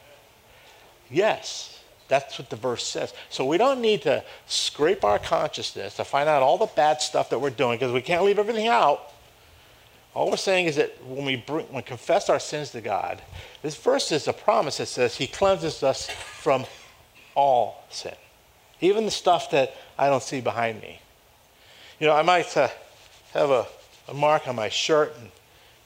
[1.10, 1.77] Yes,
[2.08, 3.12] that's what the verse says.
[3.28, 7.30] So we don't need to scrape our consciousness to find out all the bad stuff
[7.30, 9.12] that we're doing because we can't leave everything out.
[10.14, 13.22] All we're saying is that when we, bring, when we confess our sins to God,
[13.62, 16.64] this verse is a promise that says He cleanses us from
[17.34, 18.14] all sin,
[18.80, 21.00] even the stuff that I don't see behind me.
[22.00, 22.68] You know, I might uh,
[23.32, 23.66] have a,
[24.08, 25.30] a, mark on my shirt, and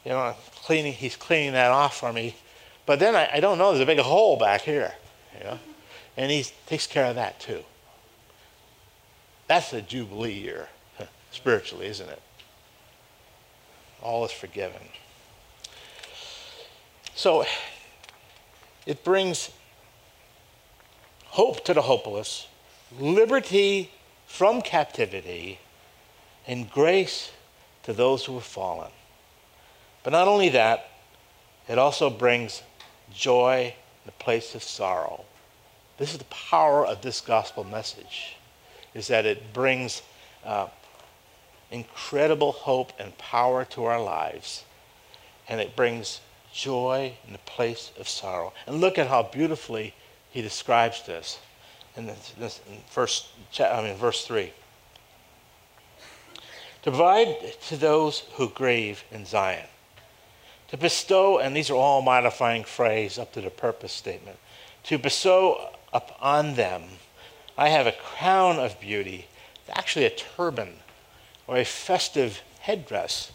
[0.05, 0.93] you know, cleaning.
[0.93, 2.37] He's cleaning that off for me,
[2.87, 3.71] but then I, I don't know.
[3.73, 4.95] There's a big hole back here,
[5.39, 5.59] you know,
[6.17, 7.63] and He takes care of that too.
[9.49, 10.69] That's a jubilee year,
[11.31, 12.23] spiritually, isn't it?
[14.03, 14.83] all is forgiven.
[17.15, 17.45] So
[18.87, 19.51] it brings
[21.27, 22.49] hope to the hopeless,
[22.99, 23.91] liberty
[24.27, 25.59] from captivity,
[26.47, 27.31] and grace
[27.85, 28.91] to those who have fallen.
[30.03, 30.89] But not only that,
[31.69, 32.63] it also brings
[33.13, 35.25] joy in the place of sorrow.
[36.03, 38.35] This is the power of this gospel message,
[38.93, 40.03] is that it brings
[40.45, 40.67] uh,
[41.71, 44.65] incredible hope and power to our lives,
[45.49, 46.21] and it brings
[46.53, 48.53] joy in the place of sorrow.
[48.67, 49.95] And look at how beautifully
[50.29, 51.39] he describes this
[51.97, 53.29] in, this, this in first,
[53.61, 54.53] I mean, verse 3.
[56.83, 59.69] To provide to those who grieve in Zion.
[60.71, 64.39] To bestow, and these are all modifying phrase up to the purpose statement.
[64.87, 66.83] To bestow upon them,
[67.57, 69.27] I have a crown of beauty,
[69.71, 70.75] actually a turban
[71.47, 73.33] or a festive headdress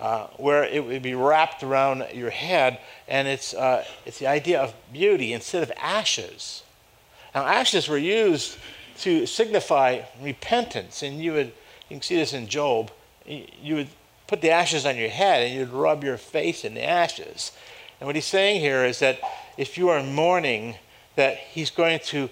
[0.00, 4.60] uh, where it would be wrapped around your head, and it's, uh, it's the idea
[4.60, 6.62] of beauty instead of ashes.
[7.34, 8.58] Now, ashes were used
[9.00, 11.46] to signify repentance, and you would,
[11.88, 12.90] you can see this in Job,
[13.26, 13.88] you would
[14.26, 17.52] put the ashes on your head and you'd rub your face in the ashes.
[17.98, 19.18] And what he's saying here is that
[19.56, 20.76] if you are mourning,
[21.18, 22.30] that he's going to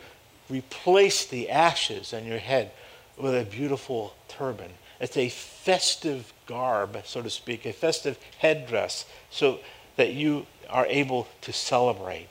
[0.49, 2.71] replace the ashes on your head
[3.19, 4.71] with a beautiful turban.
[5.01, 9.59] It's a festive garb, so to speak, a festive headdress, so
[9.97, 12.29] that you are able to celebrate.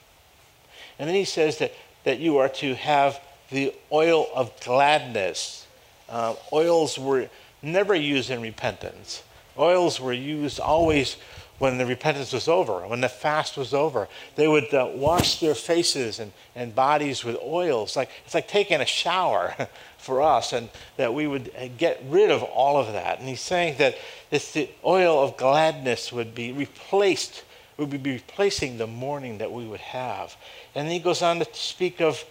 [0.98, 5.66] And then he says that, that you are to have the oil of gladness.
[6.08, 7.28] Uh, oils were
[7.60, 9.22] never used in repentance.
[9.58, 11.18] Oils were used always
[11.58, 14.08] when the repentance was over, when the fast was over.
[14.34, 17.96] They would uh, wash their faces and, and bodies with oils.
[17.96, 19.54] Like, it's like taking a shower
[19.98, 23.18] for us, and that we would uh, get rid of all of that.
[23.18, 23.96] And he's saying that
[24.30, 27.44] this, the oil of gladness would be replaced,
[27.76, 30.36] would be replacing the mourning that we would have.
[30.74, 32.24] And he goes on to speak of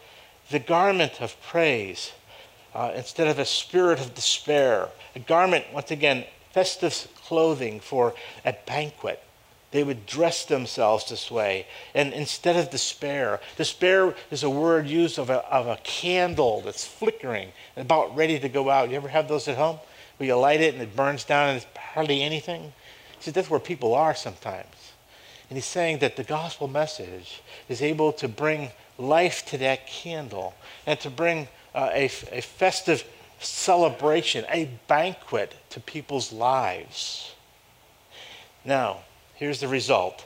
[0.51, 2.11] the garment of praise
[2.75, 4.89] uh, instead of a spirit of despair.
[5.15, 9.21] A garment, once again, festive clothing for a banquet.
[9.71, 11.67] They would dress themselves this way.
[11.93, 16.85] And instead of despair, despair is a word used of a, of a candle that's
[16.85, 18.89] flickering and about ready to go out.
[18.89, 19.79] You ever have those at home?
[20.17, 22.71] Where you light it and it burns down and it's hardly anything?
[23.19, 24.93] See, that's where people are sometimes.
[25.49, 30.53] And he's saying that the gospel message is able to bring life to that candle
[30.85, 33.03] and to bring uh, a, a festive
[33.39, 37.33] celebration, a banquet to people's lives.
[38.63, 38.99] Now,
[39.35, 40.25] here's the result.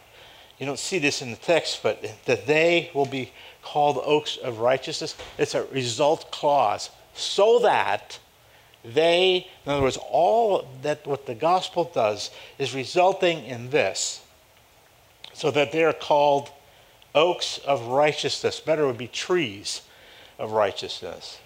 [0.57, 4.59] You don't see this in the text, but that they will be called oaks of
[4.59, 5.15] righteousness.
[5.37, 6.89] It's a result clause.
[7.13, 8.19] So that
[8.83, 14.23] they, in other words, all that what the gospel does is resulting in this.
[15.33, 16.49] So that they are called
[17.15, 18.59] oaks of righteousness.
[18.59, 19.81] Better would be trees
[20.37, 21.39] of righteousness.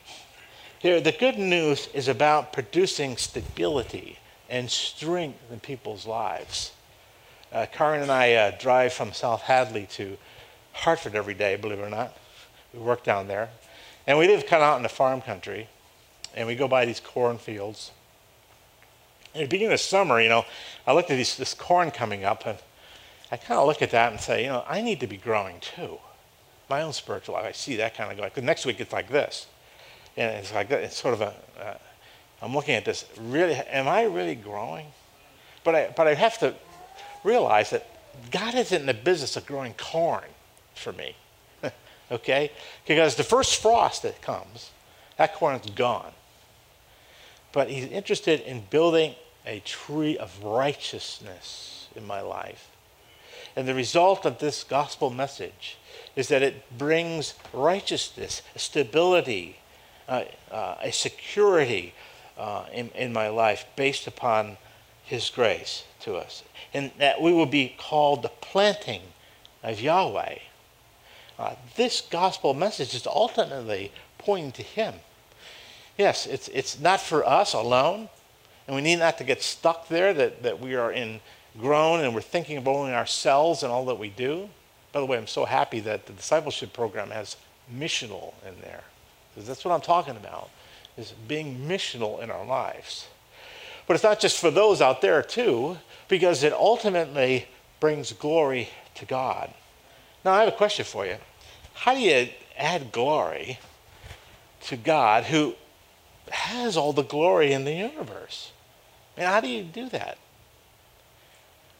[0.84, 4.19] Here, the good news is about producing stability
[4.50, 6.74] and strength in people's lives.
[7.54, 10.17] Uh, Karen and I uh, drive from South Hadley to
[10.74, 12.17] Hartford every day, believe it or not.
[12.74, 13.50] We work down there.
[14.06, 15.69] And we live kind of out in the farm country.
[16.36, 17.91] And we go by these cornfields.
[19.34, 20.43] At the beginning of summer, you know,
[20.86, 22.58] I looked at these, this corn coming up, and
[23.32, 25.62] I kind of look at that and say, you know, I need to be growing
[25.62, 26.00] too.
[26.69, 28.46] My own spiritual life, I see that kind of going.
[28.46, 29.48] Next week it's like this
[30.15, 31.34] and it's like it's sort of a.
[31.60, 31.78] Uh,
[32.41, 33.06] I'm looking at this.
[33.17, 34.88] Really, am I really growing?
[35.63, 36.54] But I, but I have to
[37.23, 37.88] realize that
[38.32, 40.26] God isn't in the business of growing corn
[40.76, 41.15] for me.
[42.12, 42.52] okay,
[42.86, 44.71] because the first frost that comes,
[45.17, 46.12] that corn is gone.
[47.54, 52.69] But He's interested in building a tree of righteousness in my life.
[53.56, 55.78] And the result of this gospel message
[56.15, 59.58] is that it brings righteousness, stability,
[60.07, 60.25] uh,
[60.81, 61.93] a security
[62.37, 64.57] uh, in, in my life based upon
[65.03, 66.43] His grace to us.
[66.73, 69.01] And that we will be called the planting
[69.61, 70.39] of Yahweh.
[71.39, 74.95] Uh, this gospel message is ultimately pointing to Him.
[75.97, 78.09] Yes, it's, it's not for us alone,
[78.67, 81.19] and we need not to get stuck there that, that we are in
[81.59, 84.49] grown and we're thinking of only ourselves and all that we do.
[84.91, 87.37] By the way, I'm so happy that the discipleship program has
[87.73, 88.83] missional in there.
[89.34, 90.50] Because that's what I'm talking about,
[90.98, 93.08] is being missional in our lives.
[93.88, 97.48] But it's not just for those out there, too, because it ultimately
[97.80, 99.54] brings glory to God.
[100.24, 101.17] Now, I have a question for you.
[101.74, 103.60] How do you add glory
[104.62, 105.56] to God who
[106.32, 108.52] has all the glory in the universe?
[109.17, 110.17] I mean, how do you do that?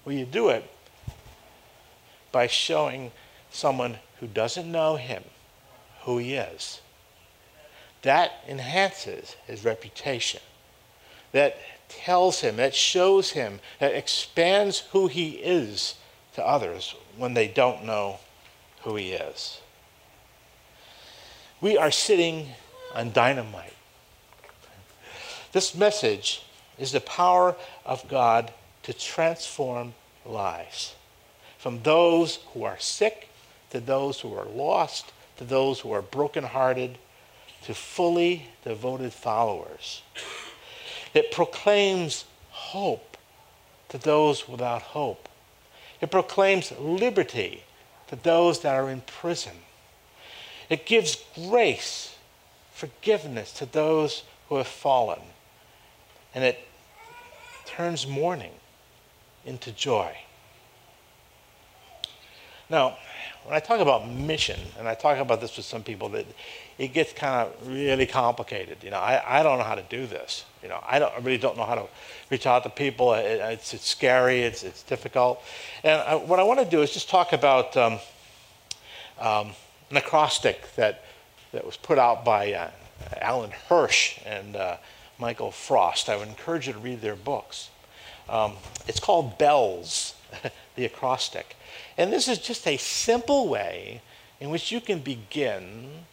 [0.04, 0.70] Well, you do it
[2.32, 3.12] by showing
[3.52, 5.24] someone who doesn't know him
[6.02, 6.82] who he is.
[8.04, 10.42] That enhances his reputation.
[11.32, 11.58] That
[11.90, 15.96] tells him, that shows him, that expands who he is
[16.36, 18.20] to others when they don't know
[18.82, 19.60] who he is.
[21.62, 22.50] We are sitting
[22.94, 23.74] on dynamite.
[25.54, 26.44] This message
[26.78, 28.52] is the power of God
[28.84, 29.94] to transform
[30.26, 30.96] lives.
[31.58, 33.30] From those who are sick
[33.70, 36.98] to those who are lost to those who are brokenhearted
[37.66, 40.02] to fully devoted followers.
[41.14, 43.18] It proclaims hope
[43.90, 45.30] to those without hope.
[46.02, 47.64] It proclaims liberty
[48.08, 49.54] to those that are in prison.
[50.70, 52.16] It gives grace,
[52.74, 55.20] forgiveness to those who have fallen.
[56.36, 56.68] And it
[57.66, 58.54] turns mourning
[59.46, 60.18] into joy.
[62.70, 62.98] Now,
[63.46, 66.26] when I talk about mission, and I talk about this with some people, that
[66.84, 68.78] it gets kind of really complicated.
[68.84, 70.46] You know, I, I don't know how to do this.
[70.62, 71.86] You know, I, don't, I really don't know how to
[72.30, 73.14] reach out to people.
[73.14, 74.42] It, it's, it's scary.
[74.42, 75.42] It's, it's difficult.
[75.84, 78.00] And I, what I want to do is just talk about um,
[79.20, 79.52] um,
[79.90, 81.04] an acrostic that,
[81.54, 82.70] that was put out by uh,
[83.22, 84.78] Alan Hirsch and uh,
[85.18, 86.10] Michael Frost.
[86.10, 87.70] I would encourage you to read their books.
[88.28, 88.54] Um,
[88.88, 90.16] it's called Bells,
[90.76, 91.56] the acrostic.
[91.98, 94.02] And this is just a simple way
[94.40, 96.06] in which you can begin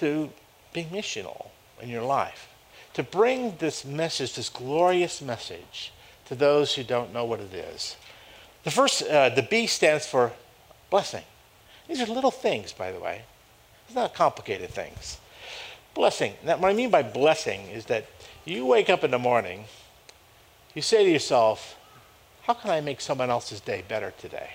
[0.00, 0.30] to
[0.72, 1.48] be missional
[1.80, 2.48] in your life,
[2.94, 5.92] to bring this message, this glorious message,
[6.26, 7.96] to those who don't know what it is.
[8.64, 10.32] The first, uh, the B stands for
[10.90, 11.24] blessing.
[11.88, 13.22] These are little things, by the way.
[13.86, 15.18] It's not complicated things.
[15.94, 16.34] Blessing.
[16.44, 18.06] Now, what I mean by blessing is that
[18.44, 19.64] you wake up in the morning
[20.74, 21.76] you say to yourself,
[22.42, 24.50] how can I make someone else's day better today?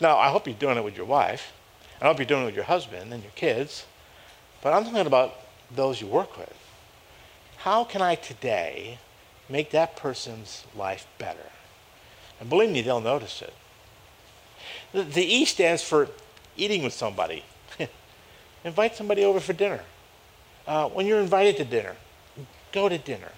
[0.00, 1.52] Now, I hope you're doing it with your wife.
[2.00, 3.86] I hope you're doing it with your husband and your kids.
[4.62, 5.34] But I'm talking about
[5.74, 6.54] those you work with.
[7.58, 8.98] How can I today
[9.48, 11.50] make that person's life better?
[12.40, 13.52] And believe me, they'll notice it.
[14.92, 16.08] The, the E stands for
[16.56, 17.44] eating with somebody.
[18.64, 19.80] Invite somebody over for dinner.
[20.66, 21.96] Uh, when you're invited to dinner,
[22.72, 23.32] go to dinner.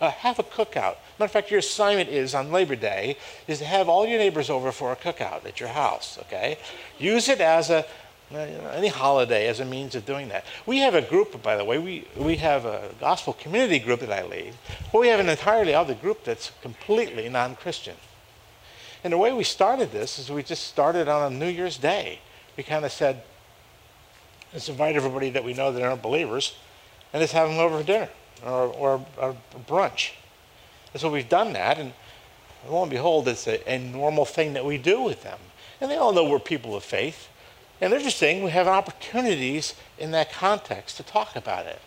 [0.00, 0.96] Uh, have a cookout.
[1.18, 3.16] Matter of fact, your assignment is on Labor Day
[3.48, 6.18] is to have all your neighbors over for a cookout at your house.
[6.20, 6.58] Okay,
[6.98, 7.86] use it as a
[8.32, 8.38] Uh,
[8.74, 10.44] any holiday as a means of doing that.
[10.66, 11.78] We have a group, by the way.
[11.78, 14.54] We we have a gospel community group that I lead.
[14.92, 17.94] But we have an entirely other group that's completely non-Christian.
[19.04, 22.18] And the way we started this is we just started on a New Year's Day.
[22.56, 23.22] We kind of said,
[24.52, 26.56] let's invite everybody that we know that aren't believers,
[27.12, 28.08] and let's have them over for dinner
[28.44, 29.36] or, or, or
[29.68, 30.14] brunch.
[30.92, 31.92] And so we've done that, and
[32.68, 35.38] lo and behold, it's a, a normal thing that we do with them.
[35.80, 37.28] And they all know we're people of faith.
[37.80, 41.80] And saying we have opportunities in that context to talk about it.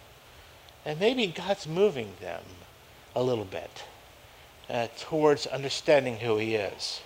[0.85, 2.41] And maybe God's moving them
[3.15, 3.83] a little bit
[4.69, 7.01] uh, towards understanding who He is.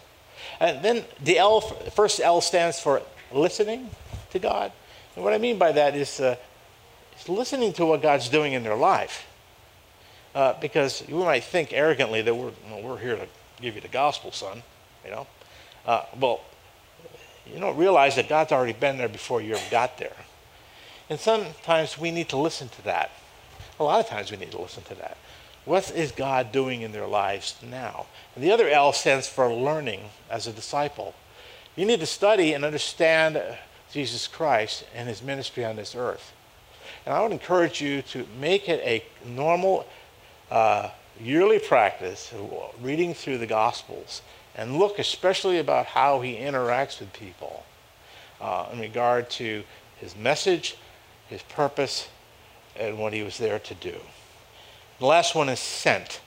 [0.59, 3.89] And then the L, first L stands for listening
[4.31, 4.71] to God.
[5.15, 6.35] And what I mean by that is, uh,
[7.17, 9.27] is listening to what God's doing in their life.
[10.35, 13.27] Uh, because we might think arrogantly that we're, well, we're here to
[13.61, 14.63] give you the gospel, son.
[15.05, 15.27] You know?
[15.85, 16.41] Uh, well,
[17.53, 20.15] you don't realize that God's already been there before you ever got there.
[21.09, 23.11] And sometimes we need to listen to that.
[23.79, 25.17] A lot of times we need to listen to that.
[25.65, 28.07] What is God doing in their lives now?
[28.35, 31.13] And the other L stands for learning as a disciple.
[31.75, 33.41] You need to study and understand
[33.91, 36.33] Jesus Christ and his ministry on this earth.
[37.05, 39.85] And I would encourage you to make it a normal
[40.49, 40.89] uh,
[41.19, 42.33] yearly practice
[42.81, 44.21] reading through the Gospels
[44.55, 47.65] and look especially about how he interacts with people
[48.39, 49.63] uh, in regard to
[49.97, 50.75] his message,
[51.27, 52.09] his purpose,
[52.75, 53.95] and what he was there to do.
[54.99, 56.21] The last one is sent.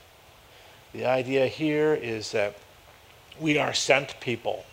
[0.92, 2.56] The idea here is that
[3.40, 4.64] we are sent people.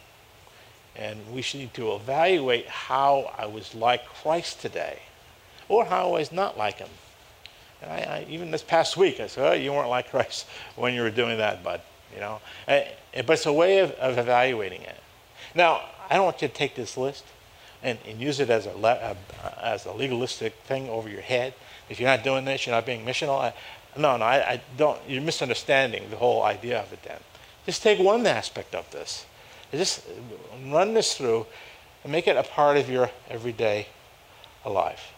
[0.96, 5.00] And we should need to evaluate how I was like Christ today
[5.68, 6.90] or how I was not like him.
[7.82, 10.46] And I, I, even this past week, I said, oh, you weren't like Christ
[10.76, 11.82] when you were doing that, bud.
[12.14, 12.42] You know?
[12.68, 12.86] And,
[13.26, 14.98] but it's a way of, of, evaluating it.
[15.56, 17.24] Now, I don't want you to take this list
[17.82, 19.18] and, and use it as a,
[19.62, 21.54] as a legalistic thing over your head.
[21.90, 23.40] If you're not doing this, you're not being missional.
[23.40, 23.54] I,
[23.98, 25.00] no, no, I, I don't.
[25.08, 27.20] You're misunderstanding the whole idea of it then.
[27.66, 29.26] Just take one aspect of this.
[29.72, 30.04] Just
[30.68, 31.46] run this through
[32.04, 33.88] and make it a part of your everyday
[34.66, 35.12] life.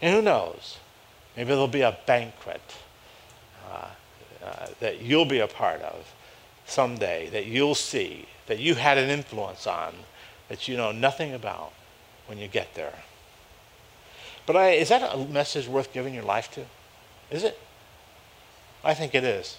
[0.00, 0.78] And who knows?
[1.36, 2.87] Maybe there'll be a banquet uh,
[4.48, 6.14] uh, that you'll be a part of
[6.66, 9.94] someday, that you'll see, that you had an influence on,
[10.48, 11.72] that you know nothing about
[12.26, 12.94] when you get there.
[14.46, 16.64] But I, is that a message worth giving your life to?
[17.30, 17.58] Is it?
[18.82, 19.58] I think it is.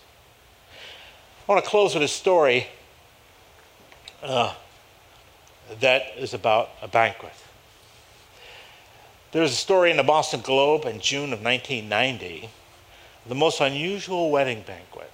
[1.47, 2.67] I want to close with a story
[4.23, 4.53] uh,
[5.79, 7.33] that is about a banquet.
[9.31, 12.49] There was a story in the Boston Globe in June of 1990,
[13.29, 15.11] the most unusual wedding banquet.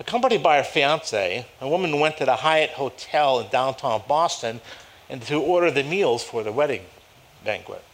[0.00, 4.60] Accompanied by her fiance, a woman went to the Hyatt Hotel in downtown Boston
[5.08, 6.82] and to order the meals for the wedding
[7.44, 7.84] banquet.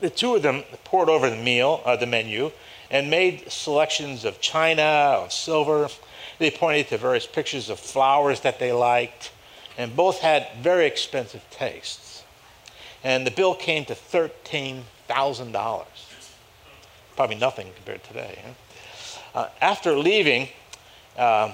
[0.00, 2.52] The two of them pored over the meal, uh, the menu,
[2.90, 5.88] and made selections of china, of silver.
[6.38, 9.32] They pointed to various pictures of flowers that they liked,
[9.78, 12.24] and both had very expensive tastes.
[13.02, 16.07] And the bill came to $13,000.
[17.18, 18.38] Probably nothing compared to today.
[18.44, 19.40] Huh?
[19.40, 20.50] Uh, after leaving,
[21.16, 21.52] uh,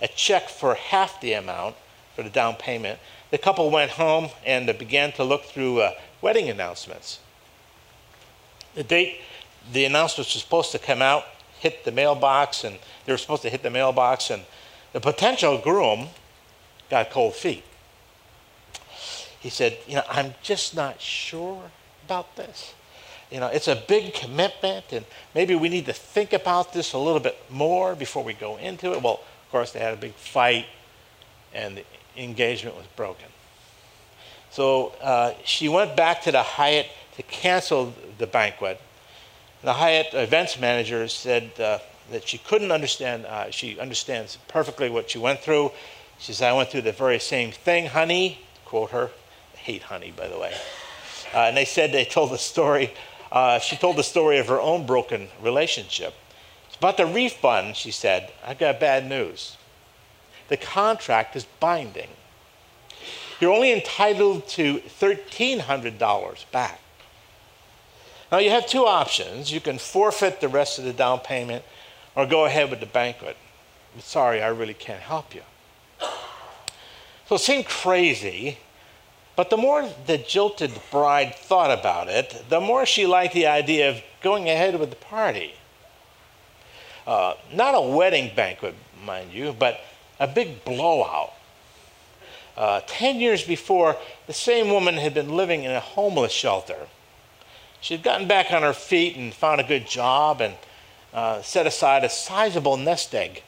[0.00, 1.74] a check for half the amount
[2.14, 3.00] for the down payment,
[3.32, 5.90] the couple went home and began to look through uh,
[6.20, 7.18] wedding announcements.
[8.76, 9.18] The date
[9.72, 11.24] the announcements were supposed to come out,
[11.58, 14.44] hit the mailbox, and they were supposed to hit the mailbox, and
[14.92, 16.10] the potential groom
[16.90, 17.64] got cold feet.
[19.40, 21.72] He said, You know, I'm just not sure
[22.06, 22.74] about this.
[23.32, 26.98] You know, it's a big commitment, and maybe we need to think about this a
[26.98, 29.02] little bit more before we go into it.
[29.02, 30.66] Well, of course, they had a big fight,
[31.54, 31.84] and the
[32.16, 33.28] engagement was broken.
[34.50, 38.78] So uh, she went back to the Hyatt to cancel the banquet
[39.62, 41.78] the Hyatt events manager said uh,
[42.10, 45.70] that she couldn't understand, uh, she understands perfectly what she went through.
[46.18, 48.40] She said, I went through the very same thing, honey.
[48.64, 49.10] Quote her.
[49.54, 50.52] I hate honey, by the way.
[51.32, 52.92] Uh, and they said they told the story.
[53.32, 56.12] Uh, she told the story of her own broken relationship.
[56.78, 59.56] About the refund, she said, I've got bad news.
[60.48, 62.10] The contract is binding.
[63.40, 66.80] You're only entitled to $1,300 back.
[68.30, 69.50] Now, you have two options.
[69.50, 71.64] You can forfeit the rest of the down payment
[72.14, 73.36] or go ahead with the banquet.
[73.98, 75.42] sorry, I really can't help you.
[77.28, 78.58] So it seemed crazy,
[79.36, 83.90] but the more the jilted bride thought about it, the more she liked the idea
[83.90, 85.54] of going ahead with the party.
[87.06, 88.74] Uh, not a wedding banquet,
[89.04, 89.80] mind you, but
[90.20, 91.32] a big blowout.
[92.56, 96.86] Uh, ten years before, the same woman had been living in a homeless shelter.
[97.80, 100.54] She had gotten back on her feet and found a good job and
[101.12, 103.42] uh, set aside a sizable nest egg.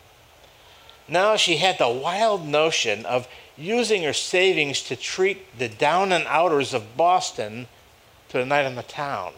[1.07, 6.25] Now she had the wild notion of using her savings to treat the down and
[6.27, 7.67] outers of Boston
[8.31, 9.33] to a night in the town.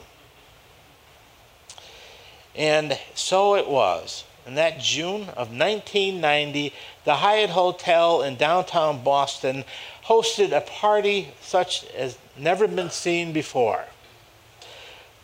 [2.55, 4.25] And so it was.
[4.47, 6.73] In that June of 1990,
[7.05, 9.65] the Hyatt Hotel in downtown Boston
[10.05, 13.85] hosted a party such as never been seen before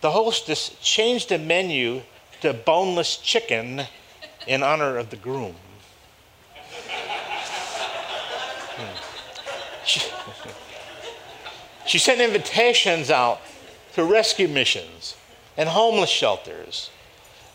[0.03, 2.03] the hostess changed the menu
[2.41, 3.83] to boneless chicken
[4.49, 5.55] in honor of the groom.
[11.87, 13.41] She, sent invitations out
[13.95, 15.17] to rescue missions
[15.57, 16.91] and homeless shelters.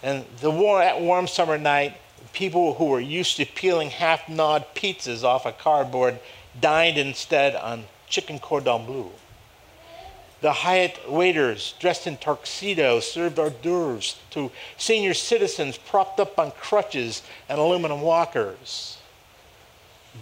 [0.04, 1.98] And the warm, warm summer night,
[2.34, 6.20] people who were used to peeling half gnawed pizzas off a cardboard
[6.60, 9.12] dined instead on chicken cordon bleu.
[10.42, 16.52] The Hyatt waiters, dressed in tuxedos, served hors d'oeuvres to senior citizens propped up on
[16.52, 18.98] crutches and aluminum walkers.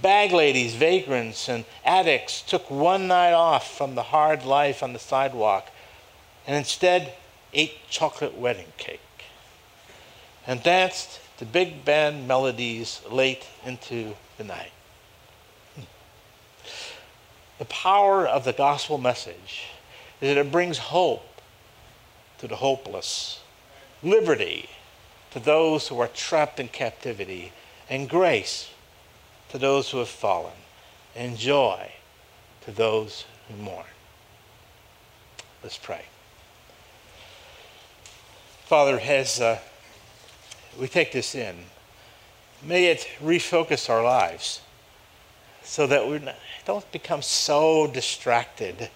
[0.02, 5.00] Bag ladies, vagrants, and addicts took one night off from the hard life on the
[5.00, 5.70] sidewalk
[6.48, 7.14] and instead
[7.54, 9.00] ate chocolate wedding cake,
[10.46, 14.72] and danced to big band melodies late into the night.
[15.76, 15.82] Hmm.
[17.60, 19.68] The power of the gospel message
[20.22, 21.42] is that it brings hope
[22.40, 23.42] to the hopeless,
[24.04, 24.70] liberty
[25.32, 27.52] to those who are trapped in captivity,
[27.90, 28.70] and grace
[29.50, 30.54] to those who have fallen,
[31.16, 31.92] and joy
[32.66, 33.86] to those who mourn.
[35.64, 36.06] Let's pray.
[38.66, 39.60] Father, as uh,
[40.80, 41.56] we take this in,
[42.64, 44.62] may it refocus our lives
[45.64, 46.22] so that we
[46.66, 48.90] don't become so distracted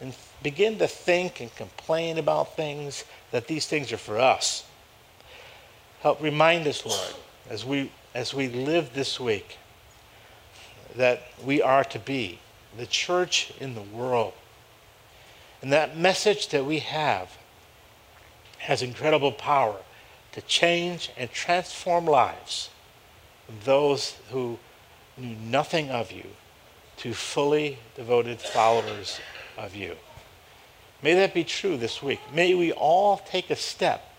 [0.00, 4.64] and begin to think and complain about things that these things are for us.
[6.00, 7.14] Help remind us, Lord,
[7.48, 9.58] as we as we live this week,
[10.94, 12.38] that we are to be
[12.76, 14.32] the church in the world.
[15.62, 17.36] And that message that we have
[18.58, 19.76] has incredible power
[20.32, 22.70] to change and transform lives
[23.64, 24.58] those who
[25.16, 26.24] knew nothing of you
[26.96, 29.20] to fully devoted followers
[29.56, 29.96] of you.
[31.02, 32.20] May that be true this week.
[32.32, 34.10] May we all take a step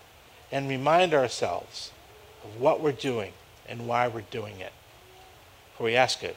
[0.52, 1.90] and remind ourselves
[2.44, 3.32] of what we're doing
[3.68, 4.72] and why we're doing it.
[5.76, 6.36] For we ask it